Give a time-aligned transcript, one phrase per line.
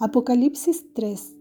[0.00, 1.34] Apocalipsis 3.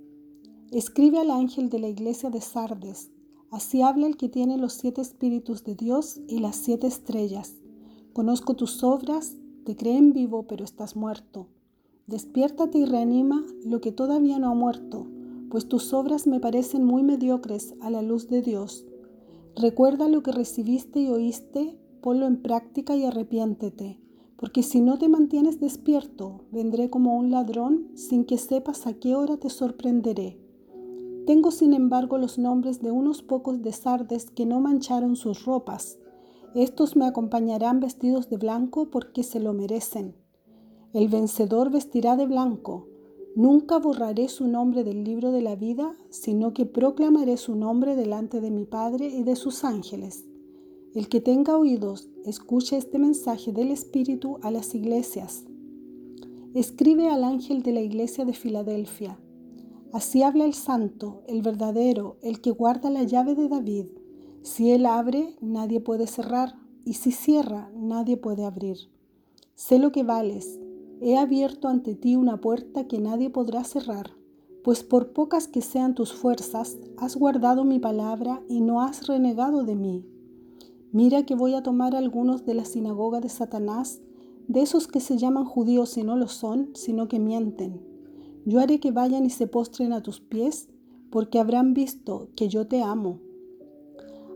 [0.72, 3.12] Escribe al ángel de la iglesia de Sardes.
[3.52, 7.54] Así habla el que tiene los siete espíritus de Dios y las siete estrellas.
[8.14, 11.50] Conozco tus obras, te creen vivo, pero estás muerto.
[12.08, 15.06] Despiértate y reanima lo que todavía no ha muerto,
[15.52, 18.88] pues tus obras me parecen muy mediocres a la luz de Dios.
[19.56, 24.00] Recuerda lo que recibiste y oíste, ponlo en práctica y arrepiéntete
[24.38, 29.16] porque si no te mantienes despierto, vendré como un ladrón sin que sepas a qué
[29.16, 30.40] hora te sorprenderé.
[31.26, 36.00] Tengo sin embargo los nombres de unos pocos de Sardes que no mancharon sus ropas.
[36.56, 40.16] Estos me acompañarán vestidos de blanco porque se lo merecen.
[40.94, 42.88] El vencedor vestirá de blanco.
[43.36, 48.40] Nunca borraré su nombre del libro de la vida, sino que proclamaré su nombre delante
[48.40, 50.27] de mi Padre y de sus ángeles.
[50.98, 55.44] El que tenga oídos, escuche este mensaje del Espíritu a las iglesias.
[56.56, 59.20] Escribe al ángel de la iglesia de Filadelfia.
[59.94, 63.86] Así habla el santo, el verdadero, el que guarda la llave de David.
[64.42, 68.90] Si él abre, nadie puede cerrar, y si cierra, nadie puede abrir.
[69.54, 70.60] Sé lo que vales.
[71.00, 74.14] He abierto ante ti una puerta que nadie podrá cerrar,
[74.64, 79.64] pues por pocas que sean tus fuerzas, has guardado mi palabra y no has renegado
[79.64, 80.17] de mí.
[80.92, 84.02] Mira que voy a tomar algunos de la sinagoga de Satanás,
[84.48, 87.82] de esos que se llaman judíos y no lo son, sino que mienten.
[88.46, 90.70] Yo haré que vayan y se postren a tus pies,
[91.12, 93.20] porque habrán visto que yo te amo.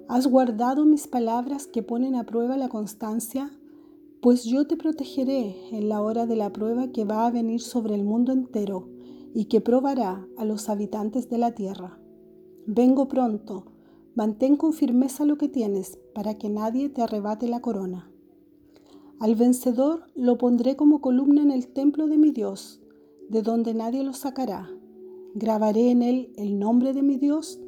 [0.09, 3.49] Has guardado mis palabras que ponen a prueba la constancia,
[4.21, 7.95] pues yo te protegeré en la hora de la prueba que va a venir sobre
[7.95, 8.89] el mundo entero
[9.33, 11.97] y que probará a los habitantes de la tierra.
[12.67, 13.70] Vengo pronto
[14.14, 18.12] Mantén con firmeza lo que tienes para que nadie te arrebate la corona.
[19.20, 22.82] Al vencedor lo pondré como columna en el templo de mi Dios,
[23.30, 24.70] de donde nadie lo sacará.
[25.34, 27.62] Grabaré en él el nombre de mi Dios,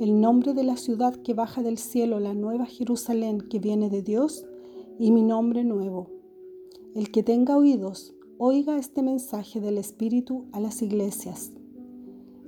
[0.00, 4.02] el nombre de la ciudad que baja del cielo, la nueva Jerusalén que viene de
[4.02, 4.44] Dios,
[4.98, 6.10] y mi nombre nuevo.
[6.96, 11.52] El que tenga oídos, oiga este mensaje del Espíritu a las iglesias.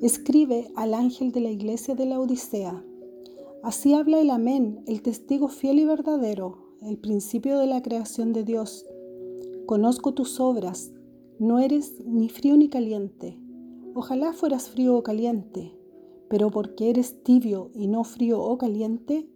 [0.03, 2.85] Escribe al ángel de la iglesia de la Odisea
[3.63, 8.45] Así habla el Amén, el testigo fiel y verdadero, el principio de la creación de
[8.45, 8.87] Dios.
[9.67, 10.93] Conozco tus obras,
[11.41, 13.37] no eres ni frío ni caliente.
[13.95, 15.77] Ojalá fueras frío o caliente,
[16.29, 19.29] pero porque eres tibio y no frío o caliente,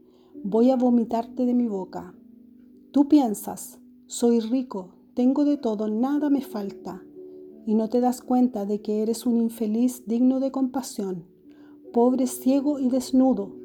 [0.44, 2.14] voy a vomitarte de mi boca.
[2.92, 7.02] Tú piensas, soy rico, tengo de todo, nada me falta,
[7.66, 11.24] y no te das cuenta de que eres un infeliz digno de compasión,
[11.92, 13.61] pobre, ciego y desnudo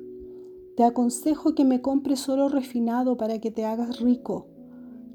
[0.77, 4.45] te aconsejo que me compres oro refinado para que te hagas rico,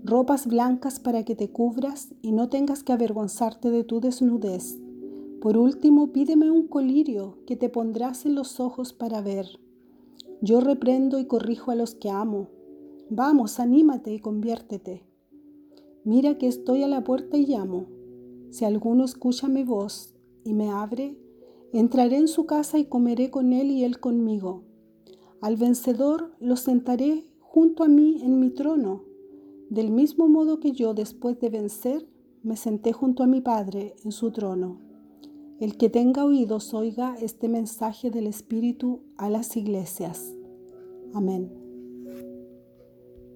[0.03, 4.81] ropas blancas para que te cubras y no tengas que avergonzarte de tu desnudez.
[5.41, 9.61] Por último, pídeme un colirio que te pondrás en los ojos para ver.
[10.41, 12.49] Yo reprendo y corrijo a los que amo.
[13.09, 15.05] Vamos, anímate y conviértete.
[16.03, 17.87] Mira que estoy a la puerta y llamo.
[18.50, 20.12] Si alguno escucha mi voz
[20.43, 21.17] y me abre,
[21.73, 24.65] entraré en su casa y comeré con él y él conmigo
[25.42, 29.03] al vencedor lo sentaré junto a mí en mi trono,
[29.70, 32.08] del mismo modo que yo después de vencer
[32.42, 34.78] me senté junto a mi Padre en su trono.
[35.58, 40.32] El que tenga oídos oiga este mensaje del Espíritu a las iglesias.
[41.12, 41.62] Amén.